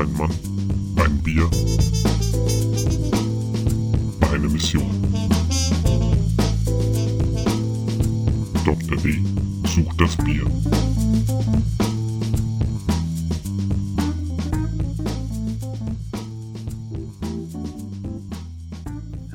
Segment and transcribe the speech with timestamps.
[0.00, 0.30] Ein Mann,
[0.96, 1.50] ein Bier,
[4.32, 4.90] eine Mission.
[8.64, 8.96] Dr.
[8.96, 9.20] D
[9.68, 10.46] sucht das Bier.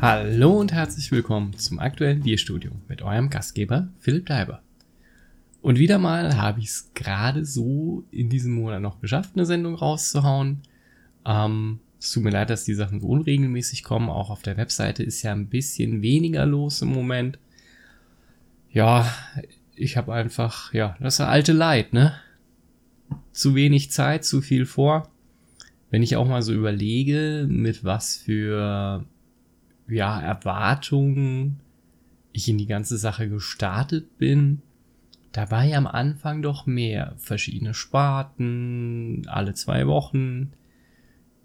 [0.01, 4.64] Hallo und herzlich willkommen zum aktuellen Bierstudio mit eurem Gastgeber Philipp Daiber.
[5.65, 9.73] Und wieder mal habe ich es gerade so in diesem Monat noch geschafft, eine Sendung
[9.73, 10.59] rauszuhauen.
[11.25, 14.11] Ähm, es tut mir leid, dass die Sachen so unregelmäßig kommen.
[14.11, 17.39] Auch auf der Webseite ist ja ein bisschen weniger los im Moment.
[18.69, 19.11] Ja,
[19.73, 22.13] ich habe einfach, ja, das alte Leid, ne?
[23.31, 25.09] Zu wenig Zeit, zu viel vor.
[25.89, 29.03] Wenn ich auch mal so überlege, mit was für,
[29.87, 31.59] ja, Erwartungen
[32.33, 34.61] ich in die ganze Sache gestartet bin,
[35.35, 37.13] da war ja am Anfang doch mehr.
[37.17, 40.53] Verschiedene Sparten, alle zwei Wochen.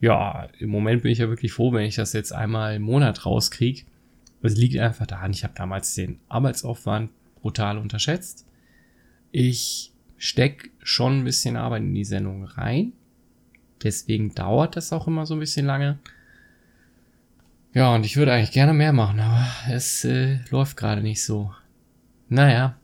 [0.00, 3.26] Ja, im Moment bin ich ja wirklich froh, wenn ich das jetzt einmal im Monat
[3.26, 3.82] rauskriege.
[4.42, 8.46] Es liegt einfach daran, ich habe damals den Arbeitsaufwand brutal unterschätzt.
[9.32, 12.92] Ich steck schon ein bisschen Arbeit in die Sendung rein.
[13.82, 15.98] Deswegen dauert das auch immer so ein bisschen lange.
[17.74, 21.52] Ja, und ich würde eigentlich gerne mehr machen, aber es äh, läuft gerade nicht so.
[22.28, 22.76] Naja,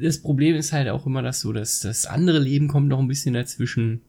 [0.00, 3.08] das Problem ist halt auch immer das so, dass das andere Leben kommt noch ein
[3.08, 4.00] bisschen dazwischen.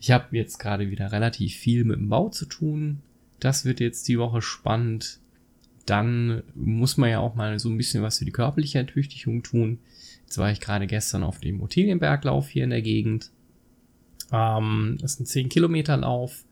[0.00, 3.02] Ich habe jetzt gerade wieder relativ viel mit dem Bau zu tun.
[3.40, 5.20] Das wird jetzt die Woche spannend.
[5.84, 9.78] Dann muss man ja auch mal so ein bisschen was für die körperliche Ertüchtigung tun.
[10.24, 13.30] Jetzt war ich gerade gestern auf dem Ottilienberglauf hier in der Gegend.
[14.32, 16.44] Ähm, das ist ein 10 Kilometer Lauf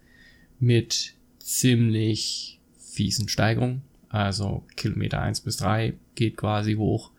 [0.61, 3.83] mit ziemlich fiesen Steigerungen.
[4.09, 7.11] Also Kilometer 1 bis 3 geht quasi hoch.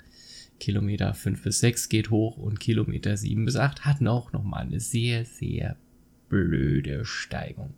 [0.59, 4.80] Kilometer 5 bis 6 geht hoch und Kilometer 7 bis 8 hat auch nochmal eine
[4.80, 5.78] sehr, sehr
[6.30, 7.73] blöde Steigung.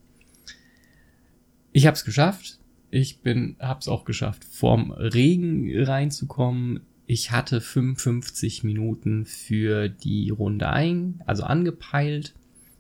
[1.71, 2.59] Ich habe es geschafft.
[2.89, 6.81] Ich bin, habe es auch geschafft, vorm Regen reinzukommen.
[7.05, 12.33] Ich hatte 55 Minuten für die Runde ein, also angepeilt.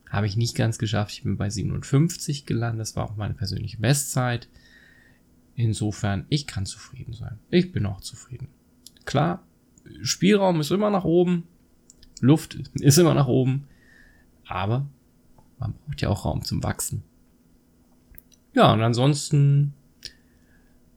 [0.09, 1.13] Habe ich nicht ganz geschafft.
[1.13, 2.81] Ich bin bei 57 gelandet.
[2.81, 4.47] Das war auch meine persönliche Bestzeit.
[5.55, 7.39] Insofern, ich kann zufrieden sein.
[7.49, 8.47] Ich bin auch zufrieden.
[9.05, 9.45] Klar,
[10.01, 11.43] Spielraum ist immer nach oben,
[12.21, 13.67] Luft ist immer nach oben,
[14.45, 14.87] aber
[15.59, 17.03] man braucht ja auch Raum zum Wachsen.
[18.53, 19.73] Ja, und ansonsten,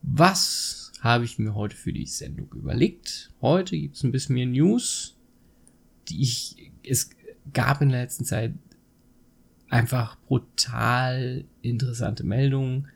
[0.01, 3.31] was habe ich mir heute für die Sendung überlegt?
[3.41, 5.15] Heute gibt es ein bisschen mehr News,
[6.09, 7.09] die ich, es
[7.53, 8.53] gab in der letzten Zeit
[9.69, 12.87] einfach brutal interessante Meldungen.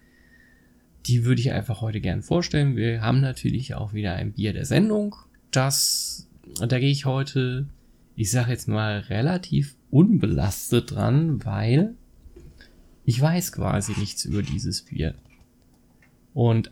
[1.06, 2.76] Die würde ich einfach heute gern vorstellen.
[2.76, 5.16] Wir haben natürlich auch wieder ein Bier der Sendung
[5.56, 6.28] das,
[6.60, 7.68] da gehe ich heute,
[8.16, 11.96] ich sage jetzt mal, relativ unbelastet dran, weil
[13.06, 15.16] ich weiß quasi nichts über dieses Bier.
[16.34, 16.70] Und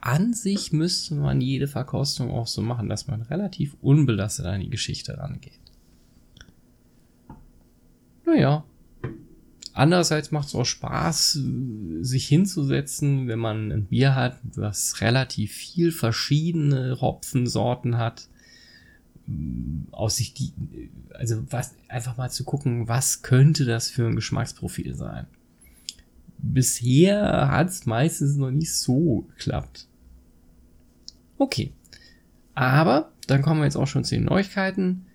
[0.00, 4.70] an sich müsste man jede Verkostung auch so machen, dass man relativ unbelastet an die
[4.70, 5.58] Geschichte rangeht.
[8.24, 8.64] Naja.
[9.78, 11.38] Andererseits macht es auch Spaß,
[12.00, 18.26] sich hinzusetzen, wenn man ein Bier hat, was relativ viel verschiedene Hopfensorten hat.
[19.92, 20.52] Aus sich die,
[21.14, 25.28] also was, einfach mal zu gucken, was könnte das für ein Geschmacksprofil sein.
[26.38, 29.86] Bisher hat es meistens noch nicht so geklappt.
[31.36, 31.72] Okay.
[32.56, 35.06] Aber dann kommen wir jetzt auch schon zu den Neuigkeiten.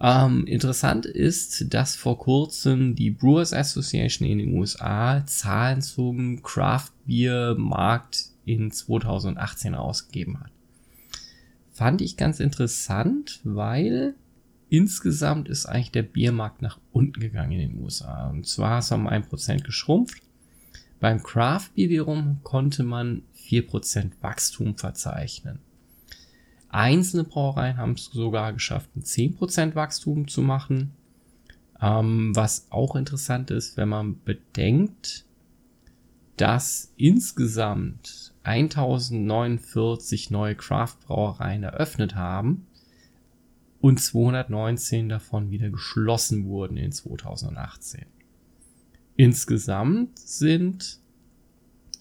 [0.00, 6.92] Ähm, interessant ist, dass vor kurzem die Brewers Association in den USA Zahlen zum Craft
[7.06, 10.50] Beer Markt in 2018 ausgegeben hat.
[11.72, 14.14] Fand ich ganz interessant, weil
[14.68, 18.28] insgesamt ist eigentlich der Biermarkt nach unten gegangen in den USA.
[18.28, 20.22] Und zwar ist er um 1% geschrumpft.
[21.00, 25.60] Beim Craft Beer wiederum konnte man 4% Wachstum verzeichnen.
[26.78, 30.92] Einzelne Brauereien haben es sogar geschafft, ein 10% Wachstum zu machen.
[31.82, 35.24] Ähm, was auch interessant ist, wenn man bedenkt,
[36.36, 42.68] dass insgesamt 1049 neue Craft-Brauereien eröffnet haben
[43.80, 48.06] und 219 davon wieder geschlossen wurden in 2018.
[49.16, 51.00] Insgesamt sind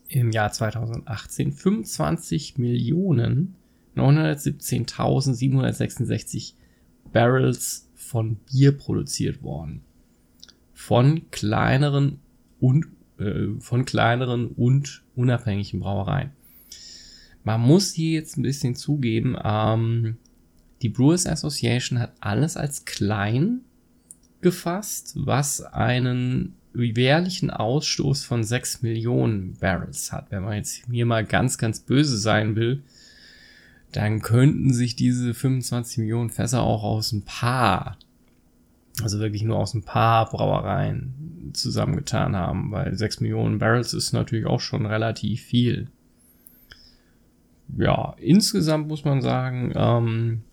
[0.07, 3.55] im Jahr 2018 25 Millionen
[3.97, 6.53] 917.766
[7.11, 9.81] Barrels von Bier produziert worden.
[10.73, 12.19] Von kleineren
[12.59, 12.85] und
[13.19, 16.31] äh, von kleineren und unabhängigen Brauereien.
[17.43, 20.17] Man muss hier jetzt ein bisschen zugeben, ähm,
[20.81, 23.61] die Brewers Association hat alles als klein
[24.41, 30.29] gefasst, was einen jährlichen Ausstoß von 6 Millionen Barrels hat.
[30.29, 32.83] Wenn man jetzt hier mal ganz, ganz böse sein will,
[33.97, 37.97] dann könnten sich diese 25 Millionen Fässer auch aus ein paar,
[39.01, 44.45] also wirklich nur aus ein paar Brauereien zusammengetan haben, weil 6 Millionen Barrels ist natürlich
[44.45, 45.87] auch schon relativ viel.
[47.75, 50.43] Ja, insgesamt muss man sagen, ähm,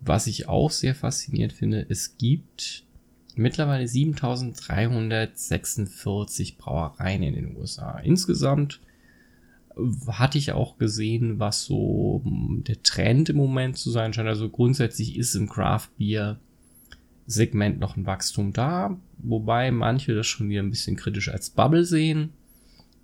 [0.00, 2.84] was ich auch sehr faszinierend finde, es gibt
[3.34, 7.98] mittlerweile 7346 Brauereien in den USA.
[7.98, 8.78] Insgesamt
[10.08, 14.28] hatte ich auch gesehen, was so der Trend im Moment zu sein scheint.
[14.28, 16.38] Also grundsätzlich ist im Craft Beer
[17.26, 21.84] Segment noch ein Wachstum da, wobei manche das schon wieder ein bisschen kritisch als Bubble
[21.84, 22.30] sehen.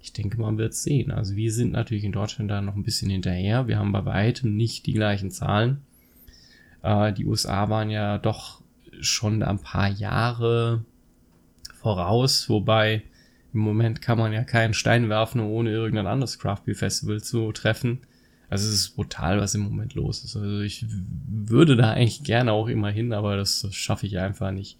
[0.00, 1.10] Ich denke, man wird sehen.
[1.10, 3.68] Also wir sind natürlich in Deutschland da noch ein bisschen hinterher.
[3.68, 5.82] Wir haben bei weitem nicht die gleichen Zahlen.
[6.82, 8.62] Äh, die USA waren ja doch
[9.00, 10.84] schon ein paar Jahre
[11.74, 13.02] voraus, wobei
[13.52, 17.52] im Moment kann man ja keinen Stein werfen, ohne irgendein anderes Craft Beer Festival zu
[17.52, 18.00] treffen.
[18.48, 20.36] Also es ist brutal, was im Moment los ist.
[20.36, 20.84] Also ich
[21.26, 24.78] würde da eigentlich gerne auch immer hin, aber das, das schaffe ich einfach nicht.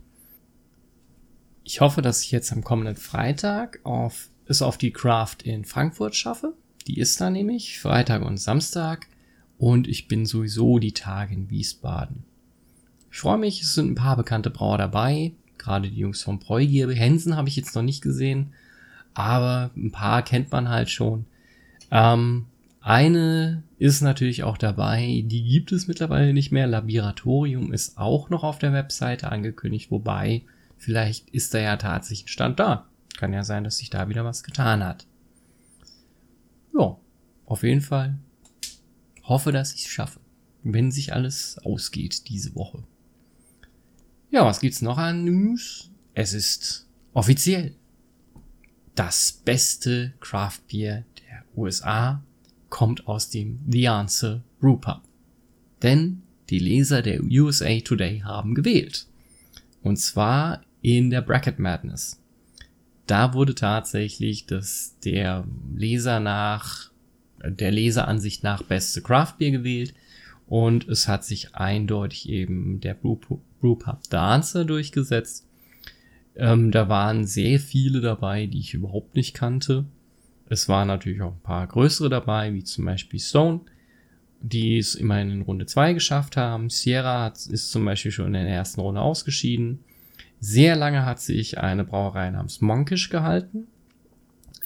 [1.65, 6.17] Ich hoffe, dass ich jetzt am kommenden Freitag auf, es auf die Craft in Frankfurt
[6.17, 6.55] schaffe.
[6.87, 9.07] Die ist da nämlich Freitag und Samstag.
[9.59, 12.25] Und ich bin sowieso die Tage in Wiesbaden.
[13.11, 15.33] Ich freue mich, es sind ein paar bekannte Brauer dabei.
[15.57, 16.91] Gerade die Jungs vom Bräugier.
[16.91, 18.53] Hensen habe ich jetzt noch nicht gesehen
[19.15, 21.27] aber ein paar kennt man halt schon.
[21.91, 22.47] Ähm,
[22.81, 26.67] eine ist natürlich auch dabei, die gibt es mittlerweile nicht mehr.
[26.67, 30.43] Laboratorium ist auch noch auf der Webseite angekündigt, wobei
[30.77, 32.87] vielleicht ist da ja tatsächlich ein Stand da.
[33.17, 35.07] Kann ja sein, dass sich da wieder was getan hat.
[36.77, 36.97] Ja,
[37.47, 38.19] auf jeden Fall
[39.23, 40.21] hoffe, dass ich es schaffe,
[40.63, 42.83] wenn sich alles ausgeht diese Woche.
[44.31, 45.91] Ja, was gibt's noch an News?
[46.15, 47.77] Es ist offiziell
[48.95, 52.23] das beste Craft Beer der USA
[52.69, 55.03] kommt aus dem The Answer Brewpub.
[55.83, 59.07] Denn die Leser der USA Today haben gewählt.
[59.83, 62.21] Und zwar in der Bracket Madness.
[63.07, 66.91] Da wurde tatsächlich das der Leser nach
[67.45, 69.95] der Leseransicht nach beste Craft Beer gewählt
[70.47, 75.47] und es hat sich eindeutig eben der Brewpub Dancer durchgesetzt
[76.37, 79.85] ähm, da waren sehr viele dabei, die ich überhaupt nicht kannte.
[80.49, 83.61] Es waren natürlich auch ein paar größere dabei, wie zum Beispiel Stone,
[84.41, 86.69] die es immerhin in Runde 2 geschafft haben.
[86.69, 89.81] Sierra ist zum Beispiel schon in der ersten Runde ausgeschieden.
[90.41, 93.69] Sehr lange hat sich eine Brauerei namens Monkish gehalten.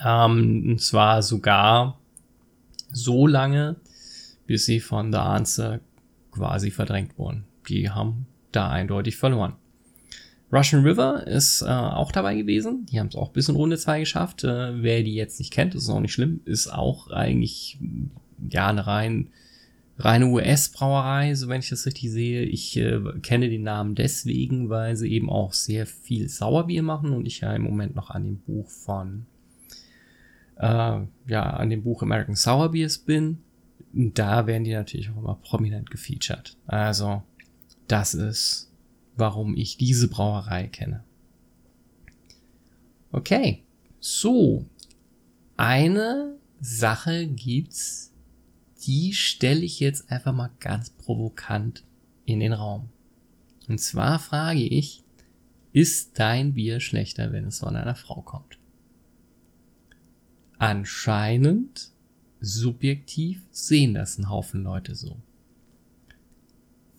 [0.05, 1.99] Ähm, und zwar sogar
[2.91, 3.77] so lange,
[4.47, 5.81] bis sie von The Answer
[6.33, 7.45] quasi verdrängt wurden.
[7.69, 9.55] Die haben da eindeutig verloren.
[10.53, 12.87] Russian River ist äh, auch dabei gewesen.
[12.87, 14.45] Die haben es auch bis in Runde 2 geschafft.
[14.45, 16.41] Äh, wer die jetzt nicht kennt, ist auch nicht schlimm.
[16.45, 17.79] Ist auch eigentlich
[18.51, 19.31] ja eine rein
[19.99, 22.43] reine US-Brauerei, so wenn ich das richtig sehe.
[22.43, 27.27] Ich äh, kenne den Namen deswegen, weil sie eben auch sehr viel Sauerbier machen und
[27.27, 29.27] ich ja im Moment noch an dem Buch von
[30.59, 33.39] äh, ja an dem Buch American Sour Beers bin.
[33.93, 36.57] Da werden die natürlich auch immer prominent gefeatured.
[36.67, 37.23] Also
[37.89, 38.71] das ist
[39.17, 41.05] warum ich diese Brauerei kenne.
[43.13, 43.63] Okay,
[44.01, 44.67] so.
[45.57, 48.13] Eine Sache gibt's,
[48.87, 51.83] die stelle ich jetzt einfach mal ganz provokant
[52.27, 52.91] in den Raum.
[53.69, 55.03] Und zwar frage ich,
[55.73, 58.59] ist dein Bier schlechter, wenn es von einer Frau kommt?
[60.59, 61.91] Anscheinend,
[62.41, 65.17] subjektiv, sehen das ein Haufen Leute so.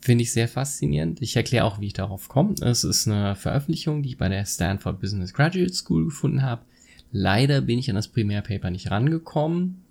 [0.00, 1.20] Finde ich sehr faszinierend.
[1.20, 2.54] Ich erkläre auch, wie ich darauf komme.
[2.60, 6.62] Es ist eine Veröffentlichung, die ich bei der Stanford Business Graduate School gefunden habe.
[7.10, 9.82] Leider bin ich an das Primärpaper nicht rangekommen.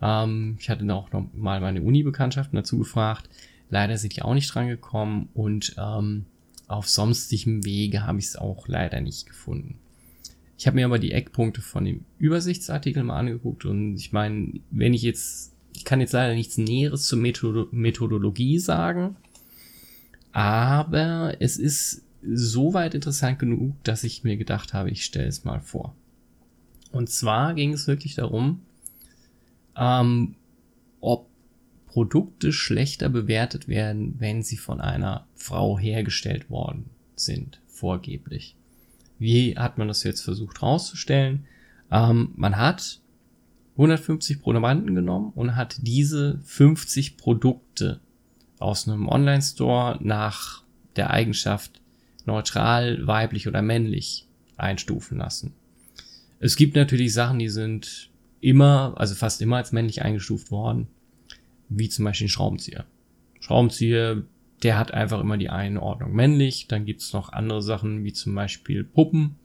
[0.00, 3.28] Ähm, ich hatte auch noch mal meine Uni-Bekanntschaften dazu gefragt.
[3.70, 6.26] Leider sind die auch nicht rangekommen und ähm,
[6.68, 9.78] auf sonstigem Wege habe ich es auch leider nicht gefunden.
[10.58, 14.92] Ich habe mir aber die Eckpunkte von dem Übersichtsartikel mal angeguckt und ich meine, wenn
[14.92, 19.16] ich jetzt, ich kann jetzt leider nichts Näheres zur Methodo Methodologie sagen,
[20.32, 25.60] aber es ist soweit interessant genug, dass ich mir gedacht habe, ich stelle es mal
[25.60, 25.94] vor.
[26.92, 28.62] Und zwar ging es wirklich darum,
[29.76, 30.34] ähm,
[31.00, 31.28] ob
[31.86, 38.54] Produkte schlechter bewertet werden, wenn sie von einer Frau hergestellt worden sind, vorgeblich.
[39.18, 41.46] Wie hat man das jetzt versucht herauszustellen?
[41.90, 43.00] Ähm, man hat
[43.72, 48.00] 150 Probanden genommen und hat diese 50 Produkte
[48.60, 50.62] aus einem Online-Store nach
[50.96, 51.80] der Eigenschaft
[52.26, 54.26] neutral, weiblich oder männlich
[54.56, 55.54] einstufen lassen.
[56.38, 60.88] Es gibt natürlich Sachen, die sind immer, also fast immer als männlich eingestuft worden,
[61.68, 62.84] wie zum Beispiel ein Schraubenzieher.
[63.40, 64.22] Schraubenzieher,
[64.62, 66.68] der hat einfach immer die Einordnung männlich.
[66.68, 69.36] Dann gibt's noch andere Sachen, wie zum Beispiel Puppen.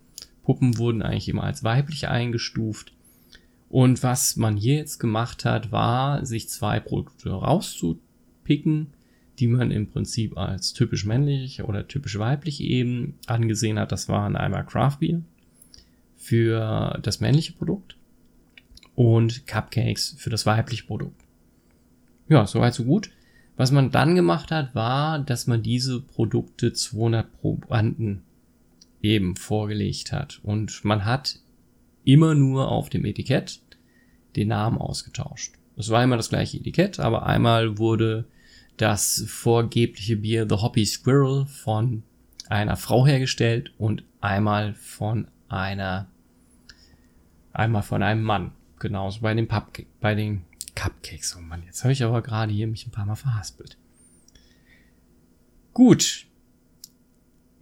[0.43, 2.93] Puppen wurden eigentlich immer als weiblich eingestuft.
[3.69, 8.93] Und was man hier jetzt gemacht hat, war, sich zwei Produkte rauszupicken,
[9.39, 13.91] die man im Prinzip als typisch männlich oder typisch weiblich eben angesehen hat.
[13.91, 15.21] Das waren einmal Craft Beer
[16.15, 17.97] für das männliche Produkt
[18.95, 21.21] und Cupcakes für das weibliche Produkt.
[22.29, 23.11] Ja, soweit so gut.
[23.57, 28.23] Was man dann gemacht hat, war, dass man diese Produkte 200 Probanden
[29.01, 30.39] eben vorgelegt hat.
[30.43, 31.39] Und man hat
[32.03, 33.61] immer nur auf dem Etikett
[34.35, 35.53] den Namen ausgetauscht.
[35.77, 38.25] Es war immer das gleiche Etikett, aber einmal wurde
[38.77, 42.03] das vorgebliche Bier The Hoppy Squirrel von
[42.49, 46.07] einer Frau hergestellt und einmal von einer
[47.55, 48.51] Einmal von einem Mann.
[48.79, 50.41] Genauso bei den, Pupcake, bei den
[50.75, 51.37] Cupcakes.
[51.37, 53.77] Oh Mann, jetzt habe ich aber gerade hier mich ein paar Mal verhaspelt.
[55.73, 56.27] Gut.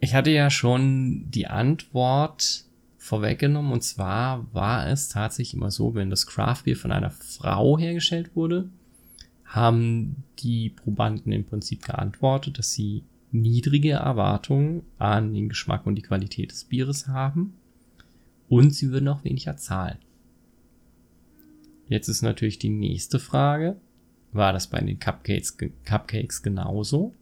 [0.00, 2.64] Ich hatte ja schon die Antwort
[2.98, 7.78] vorweggenommen und zwar war es tatsächlich immer so, wenn das Craft Beer von einer Frau
[7.78, 8.68] hergestellt wurde,
[9.44, 16.02] haben die Probanden im Prinzip geantwortet, dass sie niedrige Erwartungen an den Geschmack und die
[16.02, 17.54] Qualität des Bieres haben
[18.48, 19.98] und sie würden auch weniger zahlen.
[21.88, 23.76] Jetzt ist natürlich die nächste Frage.
[24.32, 27.14] War das bei den Cupcakes, Cupcakes genauso?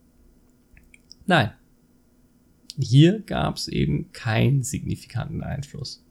[1.26, 1.52] Nein.
[2.78, 6.02] Hier gab es eben keinen signifikanten Einfluss.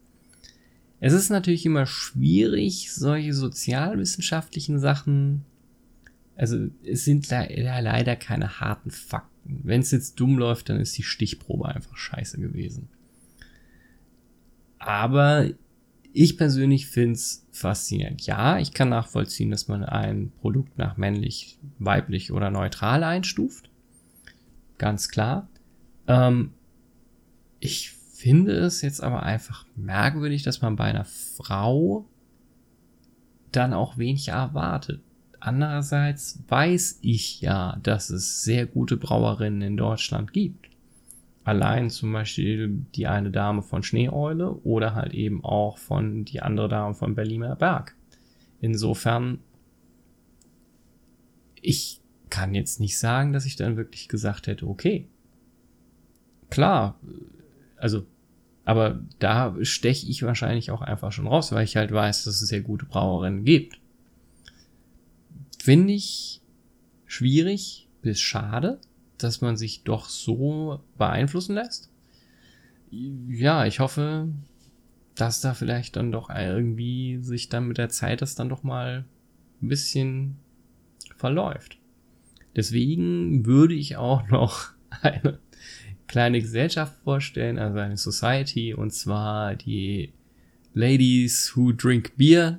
[1.00, 5.44] Es ist natürlich immer schwierig, solche sozialwissenschaftlichen Sachen,
[6.42, 9.60] also es sind leider keine harten Fakten.
[9.62, 12.88] Wenn es jetzt dumm läuft, dann ist die Stichprobe einfach scheiße gewesen.
[14.80, 15.48] Aber
[16.12, 18.26] ich persönlich finde es faszinierend.
[18.26, 23.70] Ja, ich kann nachvollziehen, dass man ein Produkt nach männlich, weiblich oder neutral einstuft.
[24.78, 25.48] Ganz klar.
[26.08, 26.54] Ähm,
[27.60, 32.04] ich finde es jetzt aber einfach merkwürdig, dass man bei einer Frau
[33.52, 35.02] dann auch wenig erwartet.
[35.44, 40.72] Andererseits weiß ich ja, dass es sehr gute Brauerinnen in Deutschland gibt
[41.44, 46.68] allein zum Beispiel die eine Dame von Schneeeule oder halt eben auch von die andere
[46.68, 47.96] Dame von Berliner Berg.
[48.60, 49.40] Insofern,
[51.60, 55.08] ich kann jetzt nicht sagen, dass ich dann wirklich gesagt hätte, okay,
[56.48, 56.98] klar,
[57.76, 58.06] also,
[58.64, 62.48] aber da steche ich wahrscheinlich auch einfach schon raus, weil ich halt weiß, dass es
[62.48, 63.80] sehr gute Brauerinnen gibt.
[65.62, 66.40] Finde ich
[67.06, 68.80] schwierig bis schade,
[69.16, 71.88] dass man sich doch so beeinflussen lässt.
[72.90, 74.26] Ja, ich hoffe,
[75.14, 79.04] dass da vielleicht dann doch irgendwie sich dann mit der Zeit das dann doch mal
[79.62, 80.34] ein bisschen
[81.16, 81.78] verläuft.
[82.56, 85.38] Deswegen würde ich auch noch eine
[86.08, 90.12] kleine Gesellschaft vorstellen, also eine Society, und zwar die
[90.74, 92.58] Ladies Who Drink Beer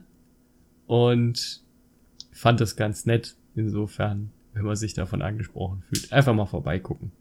[0.87, 1.62] und
[2.33, 3.35] fand das ganz nett.
[3.55, 6.11] Insofern wenn man sich davon angesprochen fühlt.
[6.13, 7.11] Einfach mal vorbeigucken.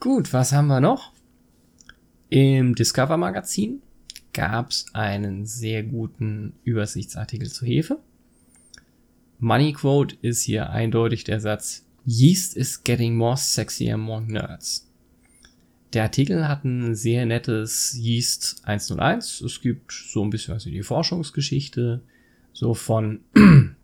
[0.00, 1.12] Gut, was haben wir noch?
[2.28, 3.82] Im Discover Magazin
[4.32, 7.98] gab es einen sehr guten Übersichtsartikel zur Hefe.
[9.38, 14.88] Money Quote ist hier eindeutig der Satz Yeast is getting more sexy among nerds.
[15.92, 19.42] Der Artikel hat ein sehr nettes Yeast 101.
[19.42, 22.00] Es gibt so ein bisschen also die Forschungsgeschichte,
[22.54, 23.20] so von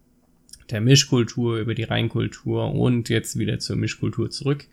[0.70, 4.66] der Mischkultur über die Reinkultur und jetzt wieder zur Mischkultur zurück.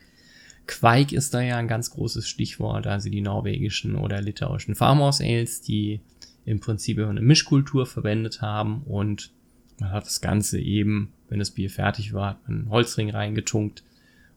[0.65, 5.61] Quake ist da ja ein ganz großes Stichwort, also die norwegischen oder litauischen Farmhouse Ales,
[5.61, 5.99] die
[6.45, 9.31] im Prinzip eine Mischkultur verwendet haben und
[9.79, 13.83] man hat das Ganze eben, wenn das Bier fertig war, hat man einen Holzring reingetunkt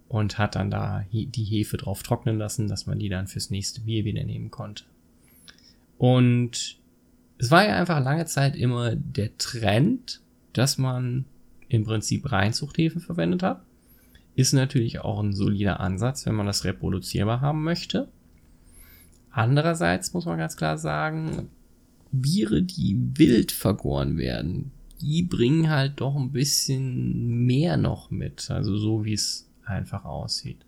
[0.09, 3.83] und hat dann da die Hefe drauf trocknen lassen, dass man die dann fürs nächste
[3.83, 4.85] Bier wieder nehmen konnte.
[5.99, 6.79] Und
[7.39, 10.21] es war ja einfach lange Zeit immer der Trend,
[10.53, 11.27] dass man
[11.69, 13.63] im Prinzip Reinzuchthäfen verwendet hat.
[14.35, 18.09] Ist natürlich auch ein solider Ansatz, wenn man das reproduzierbar haben möchte.
[19.31, 21.49] Andererseits muss man ganz klar sagen,
[22.11, 28.51] Biere, die wild vergoren werden, die bringen halt doch ein bisschen mehr noch mit.
[28.51, 30.65] Also so wie es einfach aussieht.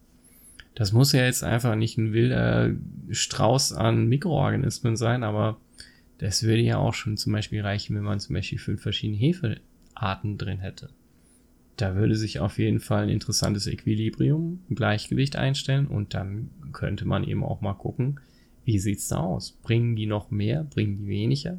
[0.74, 2.70] Das muss ja jetzt einfach nicht ein wilder
[3.10, 5.58] Strauß an Mikroorganismen sein, aber
[6.18, 9.60] das würde ja auch schon zum Beispiel reichen, wenn man zum Beispiel fünf verschiedene Hefe
[9.94, 10.90] Arten drin hätte.
[11.76, 17.06] Da würde sich auf jeden Fall ein interessantes Equilibrium, ein Gleichgewicht einstellen und dann könnte
[17.06, 18.20] man eben auch mal gucken,
[18.64, 19.52] Wie sieht's da aus?
[19.62, 20.64] Bringen die noch mehr?
[20.64, 21.58] Bringen die weniger?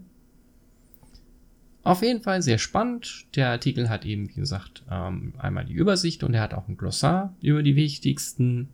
[1.83, 3.25] Auf jeden Fall sehr spannend.
[3.35, 6.77] Der Artikel hat eben, wie gesagt, ähm, einmal die Übersicht und er hat auch ein
[6.77, 8.69] Glossar über die wichtigsten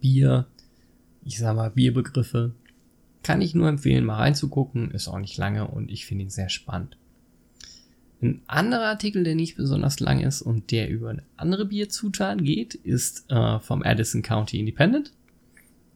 [0.00, 0.46] Bier,
[1.24, 2.52] ich sag mal Bierbegriffe.
[3.22, 4.90] Kann ich nur empfehlen, mal reinzugucken.
[4.90, 6.96] Ist auch nicht lange und ich finde ihn sehr spannend.
[8.20, 12.74] Ein anderer Artikel, der nicht besonders lang ist und der über eine andere Bierzutat geht,
[12.74, 15.12] ist äh, vom Addison County Independent.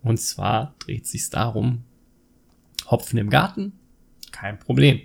[0.02, 1.82] Und zwar dreht sich darum,
[2.88, 3.72] Hopfen im Garten,
[4.30, 5.00] kein Problem.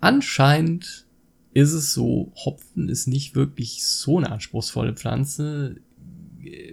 [0.00, 1.06] Anscheinend
[1.52, 5.76] ist es so, Hopfen ist nicht wirklich so eine anspruchsvolle Pflanze.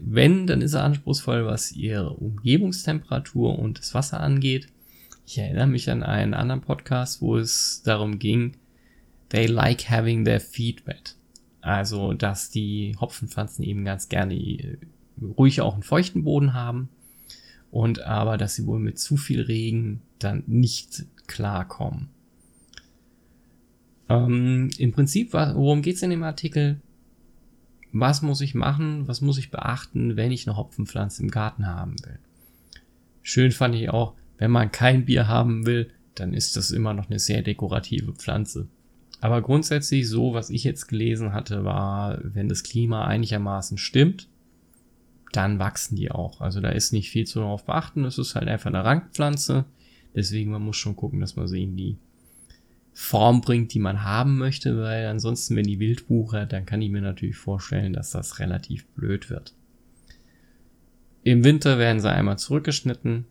[0.01, 4.67] Wenn, dann ist er anspruchsvoll, was ihre Umgebungstemperatur und das Wasser angeht.
[5.25, 8.57] Ich erinnere mich an einen anderen Podcast, wo es darum ging,
[9.29, 11.15] they like having their feet wet.
[11.61, 14.77] Also, dass die Hopfenpflanzen eben ganz gerne äh,
[15.21, 16.89] ruhig auch einen feuchten Boden haben
[17.71, 22.09] und aber, dass sie wohl mit zu viel Regen dann nicht klarkommen.
[24.13, 26.79] Ähm, Im Prinzip, worum geht's in dem Artikel?
[27.91, 29.07] Was muss ich machen?
[29.07, 32.19] Was muss ich beachten, wenn ich eine Hopfenpflanze im Garten haben will?
[33.21, 37.09] Schön fand ich auch, wenn man kein Bier haben will, dann ist das immer noch
[37.09, 38.67] eine sehr dekorative Pflanze.
[39.21, 44.27] Aber grundsätzlich so, was ich jetzt gelesen hatte, war, wenn das Klima einigermaßen stimmt,
[45.31, 46.41] dann wachsen die auch.
[46.41, 48.05] Also da ist nicht viel zu darauf beachten.
[48.05, 49.65] Es ist halt einfach eine Rankpflanze.
[50.13, 51.97] Deswegen, man muss schon gucken, dass man sie die
[52.93, 56.05] Form bringt, die man haben möchte, weil ansonsten, wenn die wild
[56.49, 59.53] dann kann ich mir natürlich vorstellen, dass das relativ blöd wird.
[61.23, 63.25] Im Winter werden sie einmal zurückgeschnitten.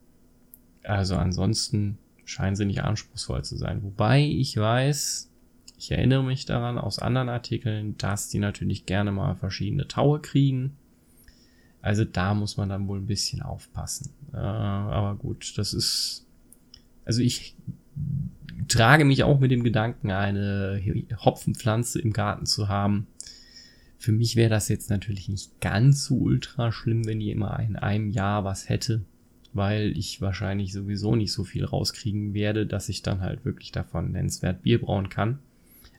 [0.82, 3.82] Also ansonsten scheinen sie nicht anspruchsvoll zu sein.
[3.82, 5.30] Wobei ich weiß,
[5.78, 10.76] ich erinnere mich daran aus anderen Artikeln, dass die natürlich gerne mal verschiedene Taue kriegen.
[11.82, 14.12] Also da muss man dann wohl ein bisschen aufpassen.
[14.32, 16.26] Äh, aber gut, das ist.
[17.04, 17.56] Also ich
[18.68, 20.80] trage mich auch mit dem Gedanken, eine
[21.18, 23.06] Hopfenpflanze im Garten zu haben.
[23.98, 27.76] Für mich wäre das jetzt natürlich nicht ganz so ultra schlimm, wenn die immer in
[27.76, 29.02] einem Jahr was hätte,
[29.52, 34.12] weil ich wahrscheinlich sowieso nicht so viel rauskriegen werde, dass ich dann halt wirklich davon
[34.12, 35.38] nennenswert Bier brauen kann.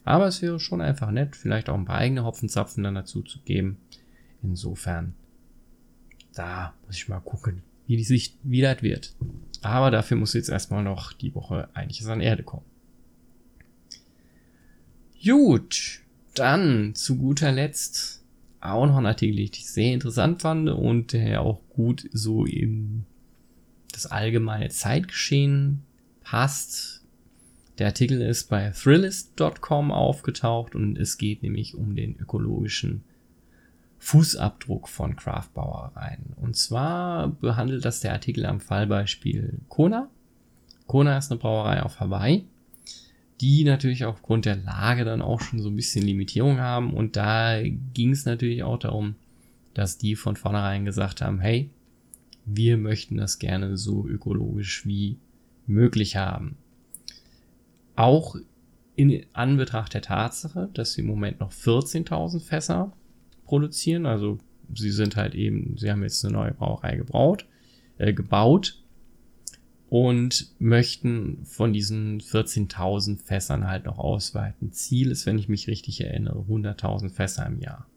[0.04, 3.40] Aber es wäre schon einfach nett, vielleicht auch ein paar eigene Hopfenzapfen dann dazu zu
[3.40, 3.78] geben.
[4.42, 5.14] Insofern,
[6.34, 9.16] da muss ich mal gucken, wie die Sicht wieder wird.
[9.64, 12.66] Aber dafür muss jetzt erstmal noch die Woche einiges an Erde kommen.
[15.24, 16.02] Gut,
[16.36, 18.24] dann zu guter Letzt
[18.60, 23.06] auch noch ein Artikel, den ich sehr interessant fand und der auch gut so in
[23.94, 25.84] das allgemeine Zeitgeschehen
[26.24, 27.02] passt.
[27.78, 33.04] Der Artikel ist bei Thrillist.com aufgetaucht und es geht nämlich um den ökologischen
[34.04, 36.34] Fußabdruck von Craftbrauereien.
[36.36, 40.10] Und zwar behandelt das der Artikel am Fallbeispiel Kona.
[40.88, 42.46] Kona ist eine Brauerei auf Hawaii,
[43.40, 46.94] die natürlich aufgrund der Lage dann auch schon so ein bisschen Limitierung haben.
[46.94, 47.62] Und da
[47.94, 49.16] ging es natürlich auch darum,
[49.74, 51.70] dass die von vornherein gesagt haben, hey,
[52.46, 55.18] wir möchten das gerne so ökologisch wie
[55.66, 56.58] möglich haben.
[57.96, 58.36] Auch
[58.98, 62.92] in Anbetracht der Tatsache, dass sie im Moment noch 14.000 Fässer
[63.46, 64.40] produzieren, also
[64.74, 67.46] sie sind halt eben, sie haben jetzt eine neue Brauerei gebraut,
[67.98, 68.84] äh, gebaut
[69.90, 74.72] und möchten von diesen 14.000 Fässern halt noch ausweiten.
[74.72, 77.88] Ziel ist, wenn ich mich richtig erinnere, 100.000 Fässer im Jahr.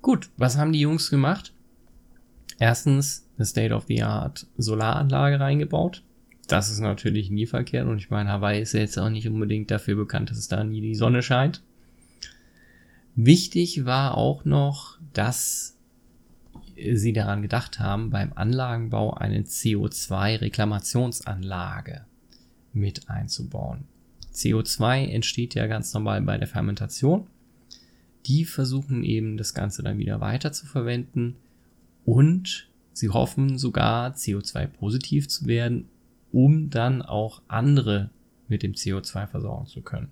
[0.00, 1.52] Gut, was haben die Jungs gemacht?
[2.58, 6.02] Erstens eine State-of-the-Art Solaranlage reingebaut.
[6.46, 9.70] Das ist natürlich nie verkehrt und ich meine, Hawaii ist ja jetzt auch nicht unbedingt
[9.70, 11.62] dafür bekannt, dass es da nie die Sonne scheint.
[13.16, 15.76] Wichtig war auch noch, dass
[16.76, 22.02] sie daran gedacht haben, beim Anlagenbau eine CO2-Reklamationsanlage
[22.72, 23.84] mit einzubauen.
[24.32, 27.26] CO2 entsteht ja ganz normal bei der Fermentation.
[28.26, 31.36] Die versuchen eben das Ganze dann wieder weiter zu verwenden
[32.04, 35.88] und sie hoffen sogar CO2 positiv zu werden
[36.32, 38.10] um dann auch andere
[38.48, 40.10] mit dem CO2 versorgen zu können.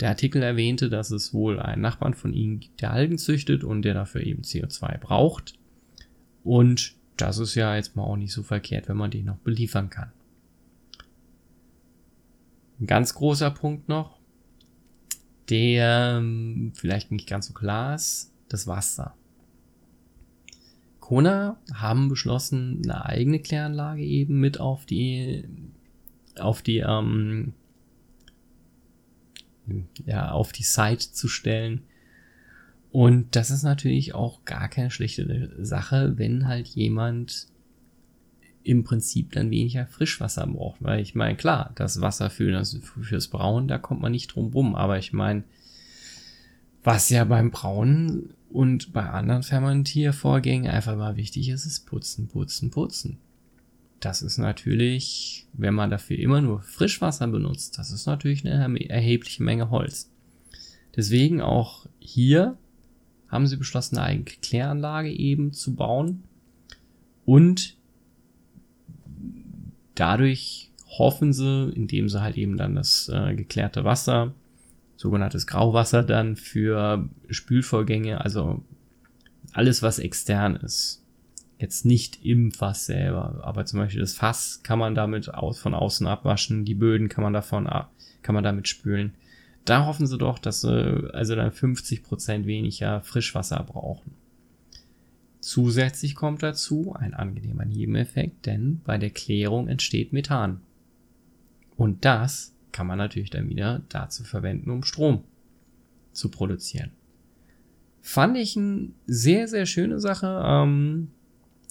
[0.00, 3.82] Der Artikel erwähnte, dass es wohl einen Nachbarn von ihnen gibt, der Algen züchtet und
[3.82, 5.54] der dafür eben CO2 braucht.
[6.42, 9.90] Und das ist ja jetzt mal auch nicht so verkehrt, wenn man den noch beliefern
[9.90, 10.10] kann.
[12.80, 14.18] Ein ganz großer Punkt noch,
[15.50, 19.14] der ähm, vielleicht nicht ganz so klar ist, das Wasser.
[21.00, 25.44] Kona haben beschlossen, eine eigene Kläranlage eben mit auf die,
[26.38, 27.52] auf die, ähm,
[30.04, 31.82] ja, auf die Site zu stellen.
[32.90, 37.46] Und das ist natürlich auch gar keine schlechte Sache, wenn halt jemand
[38.62, 40.82] im Prinzip dann weniger Frischwasser braucht.
[40.82, 44.52] Weil ich meine, klar, das Wasser für das, fürs Brauen, da kommt man nicht drum
[44.52, 44.74] rum.
[44.74, 45.44] Aber ich meine,
[46.82, 52.70] was ja beim Brauen und bei anderen Fermentiervorgängen einfach mal wichtig ist, ist putzen, putzen,
[52.70, 53.18] putzen.
[54.00, 59.42] Das ist natürlich, wenn man dafür immer nur Frischwasser benutzt, das ist natürlich eine erhebliche
[59.42, 60.10] Menge Holz.
[60.96, 62.56] Deswegen auch hier
[63.28, 66.24] haben sie beschlossen, eine eigene Kläranlage eben zu bauen
[67.26, 67.76] und
[69.94, 74.34] dadurch hoffen sie, indem sie halt eben dann das äh, geklärte Wasser,
[74.96, 78.64] sogenanntes Grauwasser dann für Spülvorgänge, also
[79.52, 81.04] alles, was extern ist.
[81.60, 85.74] Jetzt nicht im Fass selber, aber zum Beispiel das Fass kann man damit aus, von
[85.74, 87.92] außen abwaschen, die Böden kann man davon ab,
[88.22, 89.12] kann man damit spülen.
[89.66, 94.12] Da hoffen sie doch, dass sie also dann 50% weniger Frischwasser brauchen.
[95.40, 100.62] Zusätzlich kommt dazu ein angenehmer Nebeneffekt, denn bei der Klärung entsteht Methan.
[101.76, 105.24] Und das kann man natürlich dann wieder dazu verwenden, um Strom
[106.12, 106.92] zu produzieren.
[108.00, 110.42] Fand ich eine sehr, sehr schöne Sache.
[110.42, 111.08] Ähm,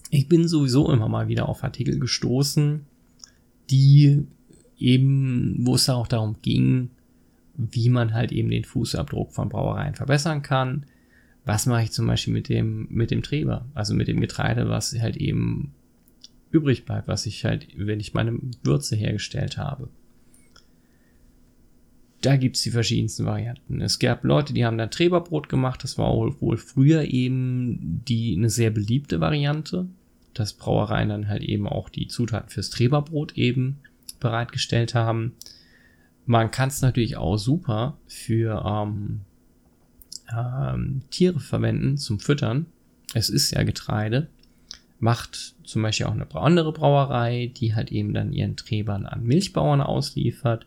[0.10, 2.86] ich bin sowieso immer mal wieder auf Artikel gestoßen,
[3.70, 4.26] die
[4.78, 6.90] eben, wo es da auch darum ging,
[7.56, 10.86] wie man halt eben den Fußabdruck von Brauereien verbessern kann
[11.50, 14.94] was mache ich zum Beispiel mit dem, mit dem Treber, also mit dem Getreide, was
[15.00, 15.74] halt eben
[16.52, 19.90] übrig bleibt, was ich halt, wenn ich meine Würze hergestellt habe.
[22.22, 23.82] Da gibt's die verschiedensten Varianten.
[23.82, 28.50] Es gab Leute, die haben da Treberbrot gemacht, das war wohl früher eben die eine
[28.52, 29.88] sehr beliebte Variante,
[30.40, 33.80] dass Brauereien dann halt eben auch die Zutaten fürs Treberbrot eben
[34.20, 35.36] bereitgestellt haben.
[36.26, 39.22] Man kann es natürlich auch super für ähm,
[40.36, 42.68] ähm, Tiere verwenden zum Füttern.
[43.14, 44.28] Es ist ja Getreide.
[45.00, 49.82] Macht zum Beispiel auch eine andere Brauerei, die halt eben dann ihren Trebern an Milchbauern
[49.82, 50.66] ausliefert.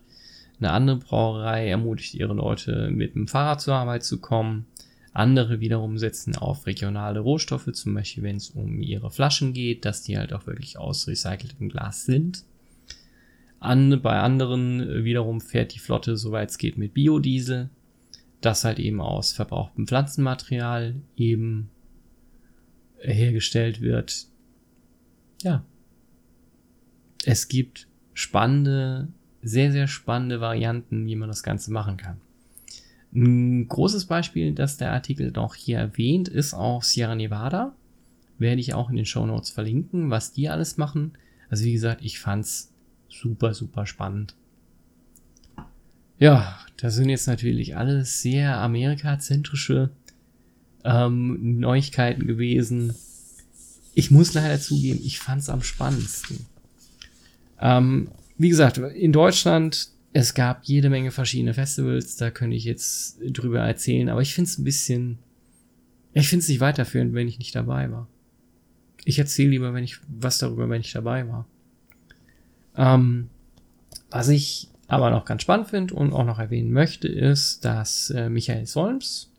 [0.59, 4.65] Eine andere Brauerei ermutigt ihre Leute, mit dem Fahrrad zur Arbeit zu kommen.
[5.13, 10.01] Andere wiederum setzen auf regionale Rohstoffe, zum Beispiel wenn es um ihre Flaschen geht, dass
[10.01, 12.43] die halt auch wirklich aus recyceltem Glas sind.
[13.59, 17.69] An, bei anderen wiederum fährt die Flotte, soweit es geht, mit Biodiesel
[18.45, 21.69] das halt eben aus verbrauchtem Pflanzenmaterial eben
[22.99, 24.27] hergestellt wird.
[25.41, 25.63] Ja.
[27.25, 29.07] Es gibt spannende,
[29.41, 32.19] sehr, sehr spannende Varianten, wie man das Ganze machen kann.
[33.15, 37.75] Ein großes Beispiel, das der Artikel noch hier erwähnt, ist auch Sierra Nevada.
[38.39, 41.13] Werde ich auch in den Show Notes verlinken, was die alles machen.
[41.49, 42.73] Also wie gesagt, ich fand's
[43.07, 44.35] super, super spannend.
[46.17, 49.91] Ja, das sind jetzt natürlich alles sehr amerikazentrische
[50.83, 52.95] ähm, Neuigkeiten gewesen.
[53.93, 56.45] Ich muss leider zugeben, ich fand es am spannendsten.
[57.59, 63.19] Ähm, wie gesagt, in Deutschland, es gab jede Menge verschiedene Festivals, da könnte ich jetzt
[63.27, 65.17] drüber erzählen, aber ich finde es ein bisschen,
[66.13, 68.07] ich finde es nicht weiterführend, wenn ich nicht dabei war.
[69.05, 71.47] Ich erzähle lieber, wenn ich was darüber, wenn ich dabei war.
[72.77, 73.29] Ähm,
[74.11, 78.29] was ich aber noch ganz spannend finde und auch noch erwähnen möchte, ist, dass äh,
[78.29, 79.31] Michael Solms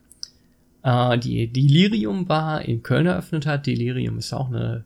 [0.82, 3.66] äh, die Delirium Bar in Köln eröffnet hat.
[3.66, 4.84] Delirium ist auch eine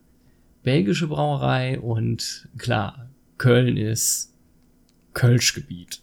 [0.63, 4.28] belgische Brauerei und klar, Köln ist
[5.19, 6.01] Kölschgebiet.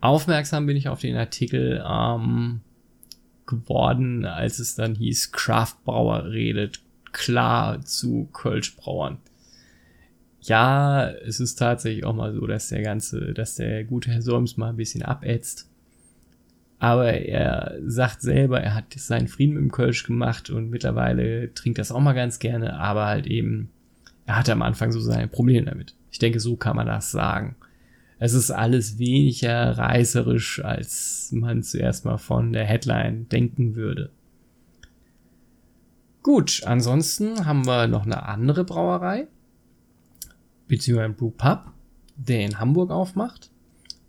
[0.00, 2.60] Aufmerksam bin ich auf den Artikel ähm,
[3.46, 6.80] geworden, als es dann hieß, Craftbrauer redet
[7.12, 9.18] klar zu Kölschbrauern
[10.46, 14.56] ja, es ist tatsächlich auch mal so, dass der ganze, dass der gute Herr Solms
[14.56, 15.70] mal ein bisschen abätzt.
[16.78, 21.78] Aber er sagt selber, er hat seinen Frieden mit dem Kölsch gemacht und mittlerweile trinkt
[21.78, 23.70] das auch mal ganz gerne, aber halt eben,
[24.26, 25.94] er hatte am Anfang so seine Probleme damit.
[26.10, 27.56] Ich denke, so kann man das sagen.
[28.24, 34.08] Es ist alles weniger reißerisch, als man zuerst mal von der Headline denken würde.
[36.22, 39.26] Gut, ansonsten haben wir noch eine andere Brauerei
[40.68, 41.70] beziehungsweise ein Brewpub,
[42.16, 43.50] der in Hamburg aufmacht.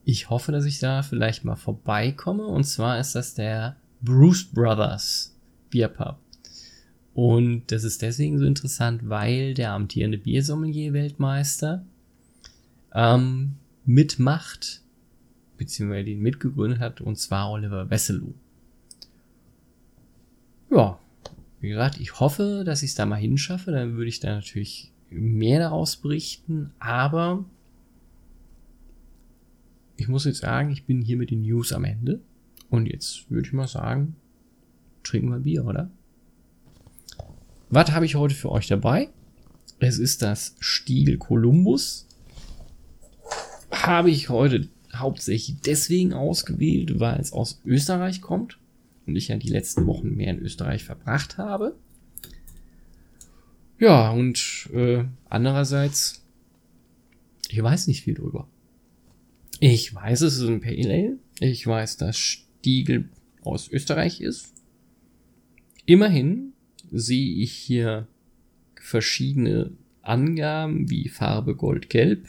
[0.06, 2.46] Ich hoffe, dass ich da vielleicht mal vorbeikomme.
[2.46, 5.36] Und zwar ist das der Bruce Brothers
[5.70, 6.16] Bierpub.
[7.14, 11.84] Und das ist deswegen so interessant, weil der amtierende Biersommelier-Weltmeister
[12.94, 14.82] ähm, mitmacht,
[15.58, 18.34] beziehungsweise den mitgegründet hat, und zwar Oliver Wesselow.
[20.72, 21.00] Ja,
[21.62, 23.72] wie gesagt, ich hoffe, dass ich es da mal hinschaffe.
[23.72, 27.46] Dann würde ich da natürlich mehr daraus berichten, aber
[29.98, 32.20] ich muss jetzt sagen, ich bin hier mit den News am Ende.
[32.70, 34.16] Und jetzt würde ich mal sagen,
[35.04, 35.90] trinken wir Bier, oder?
[37.70, 39.10] Was habe ich heute für euch dabei?
[39.80, 42.08] Es ist das Stiegel Columbus.
[43.86, 48.58] Habe ich heute hauptsächlich deswegen ausgewählt, weil es aus Österreich kommt
[49.06, 51.76] und ich ja die letzten Wochen mehr in Österreich verbracht habe.
[53.78, 56.26] Ja, und äh, andererseits,
[57.50, 58.48] ich weiß nicht viel drüber.
[59.60, 61.20] Ich weiß, es ist ein Pale Ale.
[61.40, 63.10] Ich weiß, dass Stiegel
[63.44, 64.54] aus Österreich ist.
[65.86, 66.54] Immerhin
[66.92, 68.08] sehe ich hier
[68.76, 69.72] verschiedene
[70.02, 72.28] Angaben wie Farbe Gold-Gelb,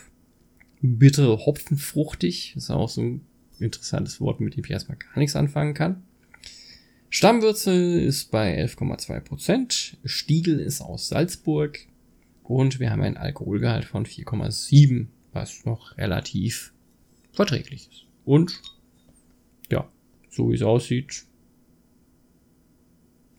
[0.94, 3.20] bittere Hopfenfruchtig, ist auch so ein
[3.58, 6.02] interessantes Wort, mit dem ich erstmal gar nichts anfangen kann.
[7.08, 11.78] Stammwürzel ist bei 11,2%, Stiegel ist aus Salzburg
[12.42, 16.72] und wir haben einen Alkoholgehalt von 4,7, was noch relativ
[17.32, 18.06] verträglich ist.
[18.24, 18.60] Und
[19.70, 19.88] ja,
[20.30, 21.24] so wie es aussieht,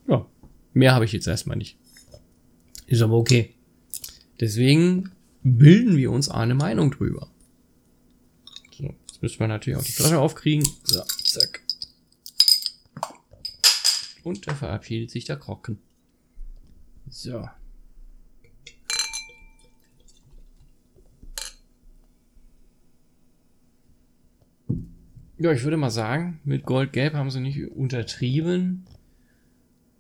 [0.07, 0.25] ja,
[0.73, 1.77] mehr habe ich jetzt erstmal nicht.
[2.87, 3.53] Ist aber okay.
[4.39, 5.11] Deswegen
[5.43, 7.29] bilden wir uns eine Meinung drüber.
[9.17, 10.63] Jetzt müssen wir natürlich auch die Flasche aufkriegen.
[10.83, 11.63] So, zack.
[14.21, 15.79] Und da verabschiedet sich der Krocken.
[17.09, 17.49] So.
[25.39, 28.85] Ja, ich würde mal sagen, mit Gold-Gelb haben sie nicht untertrieben.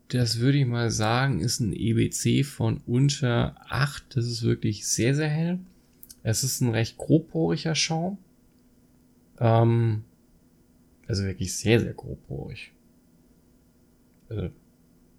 [0.09, 4.15] Das würde ich mal sagen, ist ein EBC von unter 8.
[4.15, 5.57] Das ist wirklich sehr, sehr hell.
[6.21, 8.19] Es ist ein recht grobporiger Schaum.
[9.39, 10.03] Ähm,
[11.07, 12.71] also wirklich sehr, sehr grobporig.
[14.29, 14.49] Also,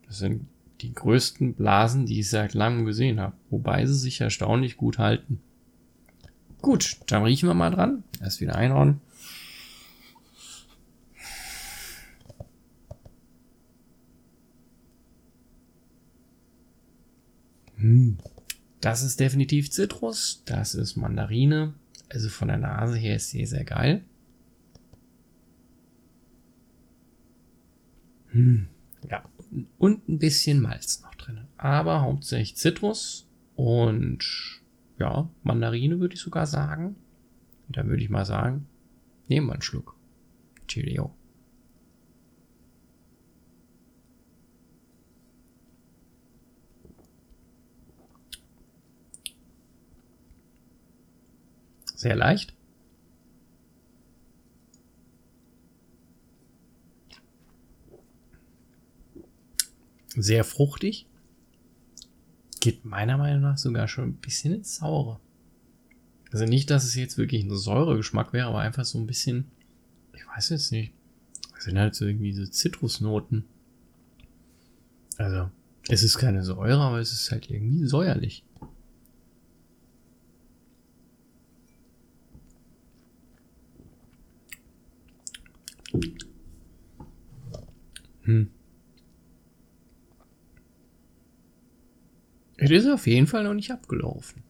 [0.07, 0.47] das sind
[0.81, 3.37] die größten Blasen, die ich seit langem gesehen habe.
[3.51, 5.41] Wobei sie sich erstaunlich gut halten.
[6.61, 8.05] Gut, dann riechen wir mal dran.
[8.21, 9.01] Erst wieder einhauen.
[17.77, 18.19] Hm.
[18.81, 20.43] Das ist definitiv Zitrus.
[20.45, 21.75] Das ist Mandarine.
[22.09, 24.05] Also von der Nase her ist sehr, sehr geil.
[28.31, 28.69] Hm.
[29.09, 29.25] Ja,
[29.79, 31.47] und ein bisschen Malz noch drin.
[31.57, 34.19] Aber hauptsächlich Zitrus und
[34.99, 36.97] ja, Mandarine würde ich sogar sagen.
[37.67, 38.67] Und dann würde ich mal sagen,
[39.29, 39.95] nehmen wir einen Schluck.
[40.67, 41.15] Cheerio.
[51.95, 52.58] Sehr leicht.
[60.23, 61.07] Sehr fruchtig.
[62.61, 65.21] Geht meiner Meinung nach sogar schon ein bisschen ins Saure.
[66.31, 69.47] Also nicht, dass es jetzt wirklich ein Säuregeschmack wäre, aber einfach so ein bisschen,
[70.15, 70.93] ich weiß jetzt nicht.
[71.55, 73.45] Das sind halt so irgendwie so Zitrusnoten.
[75.17, 75.51] Also,
[75.89, 78.45] es ist keine Säure, aber es ist halt irgendwie säuerlich.
[88.23, 88.51] Hm.
[92.71, 94.43] Es ist auf jeden Fall noch nicht abgelaufen.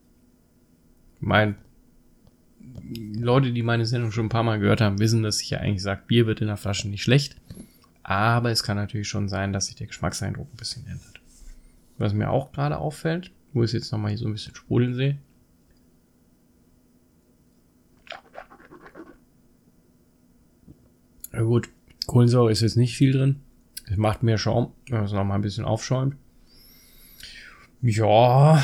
[1.20, 1.56] Mein
[2.90, 5.82] Leute, die meine Sendung schon ein paar Mal gehört haben, wissen, dass ich ja eigentlich
[5.82, 7.36] sage, Bier wird in der Flasche nicht schlecht.
[8.02, 11.20] Aber es kann natürlich schon sein, dass sich der Geschmackseindruck ein bisschen ändert.
[11.98, 14.94] Was mir auch gerade auffällt, wo ich es jetzt nochmal hier so ein bisschen sprudeln
[14.94, 15.18] sehe.
[21.32, 21.68] Na gut,
[22.06, 23.40] Kohlensäure ist jetzt nicht viel drin.
[23.86, 26.16] Es macht mehr Schaum, wenn man es nochmal ein bisschen aufschäumt.
[27.82, 28.62] Ja.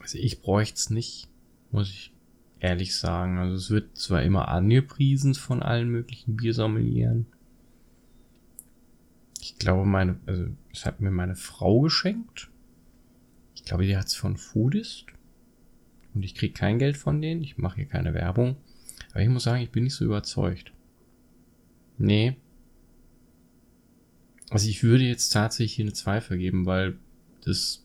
[0.00, 1.28] Also ich bräuchte es nicht,
[1.70, 2.12] muss ich
[2.60, 3.38] ehrlich sagen.
[3.38, 7.26] Also es wird zwar immer angepriesen von allen möglichen Biersommelieren.
[9.40, 12.50] Ich glaube, meine, also es hat mir meine Frau geschenkt.
[13.54, 15.06] Ich glaube, die hat es von Foodist.
[16.14, 17.42] Und ich kriege kein Geld von denen.
[17.42, 18.56] Ich mache hier keine Werbung.
[19.10, 20.72] Aber ich muss sagen, ich bin nicht so überzeugt.
[21.98, 22.36] Nee,
[24.50, 26.96] also ich würde jetzt tatsächlich hier eine 2 vergeben, weil
[27.44, 27.84] das,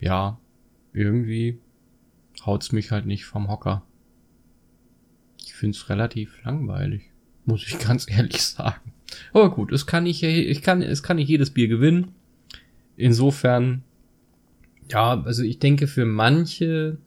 [0.00, 0.38] ja,
[0.92, 1.58] irgendwie
[2.44, 3.82] haut's mich halt nicht vom Hocker.
[5.38, 7.10] Ich find's relativ langweilig,
[7.44, 8.92] muss ich ganz ehrlich sagen.
[9.32, 12.12] Aber gut, es kann nicht, ich kann, es kann nicht jedes Bier gewinnen.
[12.96, 13.82] Insofern,
[14.90, 16.98] ja, also ich denke für manche,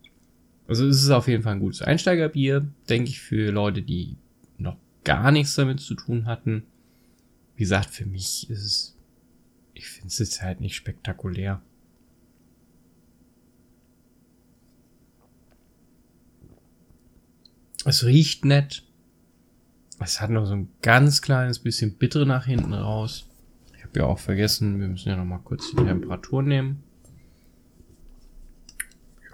[0.68, 4.18] also es ist auf jeden Fall ein gutes Einsteigerbier, denke ich für Leute, die
[4.58, 6.64] noch gar nichts damit zu tun hatten
[7.58, 8.96] wie gesagt, für mich ist es,
[9.74, 11.60] ich finde es jetzt halt nicht spektakulär.
[17.84, 18.84] Es riecht nett.
[20.00, 23.28] Es hat noch so ein ganz kleines bisschen bittere nach hinten raus.
[23.76, 26.84] Ich habe ja auch vergessen, wir müssen ja noch mal kurz die Temperatur nehmen.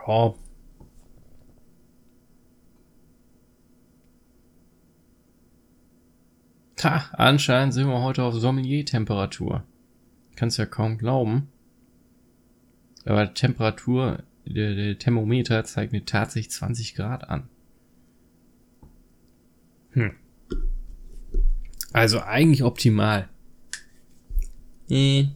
[0.07, 0.33] Ja.
[6.83, 9.63] Ha, anscheinend sind wir heute auf Sommelier-Temperatur.
[10.35, 11.47] Kannst ja kaum glauben.
[13.05, 17.47] Aber Temperatur, der, der Thermometer zeigt mir tatsächlich 20 Grad an.
[19.91, 20.11] Hm.
[21.91, 23.29] Also eigentlich optimal.
[24.89, 25.27] Äh.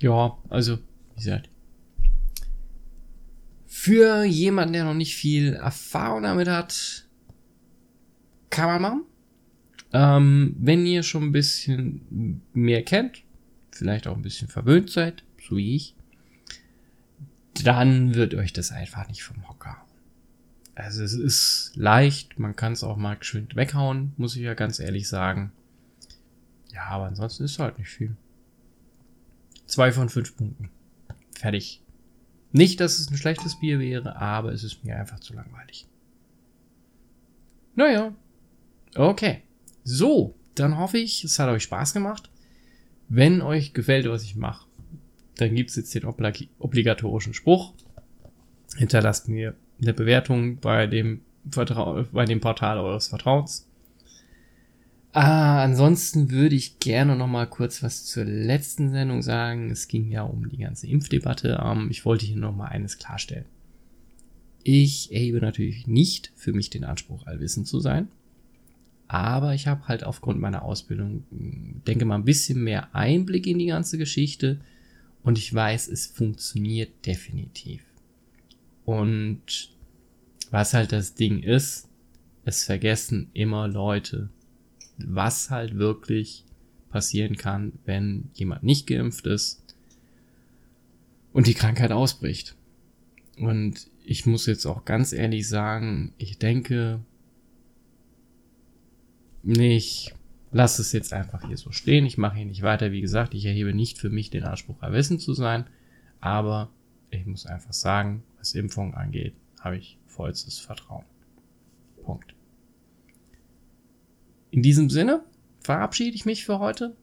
[0.00, 1.48] Ja, also, wie gesagt.
[3.66, 7.06] Für jemanden, der noch nicht viel Erfahrung damit hat,
[8.50, 9.09] kann man machen.
[9.92, 13.22] Ähm, wenn ihr schon ein bisschen mehr kennt,
[13.72, 15.94] vielleicht auch ein bisschen verwöhnt seid, so wie ich,
[17.64, 19.76] dann wird euch das einfach nicht vom Hocker.
[20.74, 24.78] Also es ist leicht, man kann es auch mal geschwind weghauen, muss ich ja ganz
[24.78, 25.52] ehrlich sagen.
[26.72, 28.16] Ja, aber ansonsten ist halt nicht viel.
[29.66, 30.70] Zwei von fünf Punkten.
[31.36, 31.82] Fertig.
[32.52, 35.86] Nicht, dass es ein schlechtes Bier wäre, aber es ist mir einfach zu langweilig.
[37.74, 38.14] Naja.
[38.94, 39.42] Okay.
[39.84, 42.30] So, dann hoffe ich, es hat euch Spaß gemacht.
[43.08, 44.66] Wenn euch gefällt, was ich mache,
[45.36, 47.72] dann gibt es jetzt den obligatorischen Spruch.
[48.76, 53.66] Hinterlasst mir eine Bewertung bei dem, Vertrau bei dem Portal eures Vertrauens.
[55.12, 59.70] Ah, ansonsten würde ich gerne noch mal kurz was zur letzten Sendung sagen.
[59.70, 61.60] Es ging ja um die ganze Impfdebatte.
[61.64, 63.46] Ähm, ich wollte hier noch mal eines klarstellen.
[64.62, 68.08] Ich erhebe natürlich nicht für mich den Anspruch, allwissend zu sein.
[69.12, 71.24] Aber ich habe halt aufgrund meiner Ausbildung,
[71.84, 74.60] denke mal, ein bisschen mehr Einblick in die ganze Geschichte.
[75.24, 77.82] Und ich weiß, es funktioniert definitiv.
[78.84, 79.72] Und
[80.52, 81.88] was halt das Ding ist,
[82.44, 84.28] es vergessen immer Leute,
[84.96, 86.44] was halt wirklich
[86.90, 89.74] passieren kann, wenn jemand nicht geimpft ist
[91.32, 92.54] und die Krankheit ausbricht.
[93.38, 97.00] Und ich muss jetzt auch ganz ehrlich sagen, ich denke,
[99.42, 100.14] ich
[100.52, 102.06] lasse es jetzt einfach hier so stehen.
[102.06, 102.92] Ich mache hier nicht weiter.
[102.92, 105.64] Wie gesagt, ich erhebe nicht für mich den Anspruch, erwissen zu sein.
[106.20, 106.70] Aber
[107.10, 111.04] ich muss einfach sagen, was Impfung angeht, habe ich vollstes Vertrauen.
[112.04, 112.34] Punkt.
[114.50, 115.22] In diesem Sinne
[115.60, 116.96] verabschiede ich mich für heute.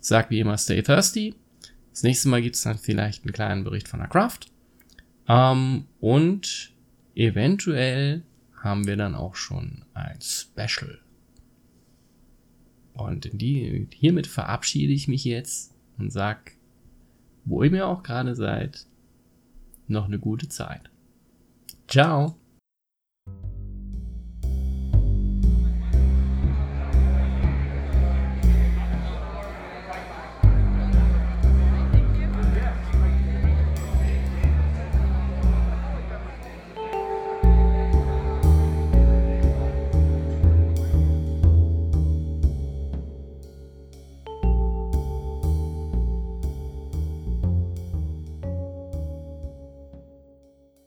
[0.00, 1.34] Sag wie immer, stay thirsty.
[1.90, 4.40] Das nächste Mal gibt es dann vielleicht einen kleinen Bericht von der Craft.
[5.28, 6.72] Ähm, und
[7.14, 8.22] eventuell
[8.62, 10.98] haben wir dann auch schon ein Special.
[12.94, 16.52] Und die, hiermit verabschiede ich mich jetzt und sag,
[17.44, 18.86] wo ihr mir auch gerade seid,
[19.86, 20.90] noch eine gute Zeit.
[21.88, 22.36] Ciao.